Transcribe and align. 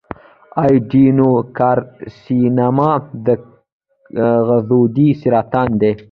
د 0.53 0.55
ایڈینوکارسینوما 0.63 2.91
د 3.25 3.27
غدودي 4.47 5.09
سرطان 5.21 5.69
دی. 5.81 5.91